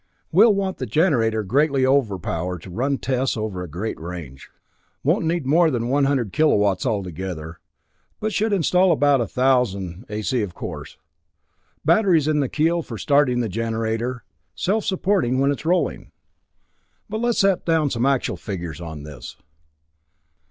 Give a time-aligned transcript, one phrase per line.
[0.31, 4.49] "We'll want the generator greatly over power to run tests over a greater range.
[5.03, 7.59] Won't need more than one hundred kilowatts altogether,
[8.19, 10.97] but should install about a thousand A.C., of course.
[11.85, 14.23] Batteries in the keel for starting the generator....
[14.55, 16.09] Self supporting when it's rolling....
[17.07, 19.37] "But let's set down some actual figures on this."